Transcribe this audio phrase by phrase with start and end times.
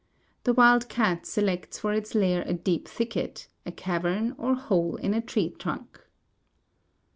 [0.45, 5.13] The wild cat selects for its lair a deep thicket, a cavern, or hole in
[5.13, 6.01] a tree trunk.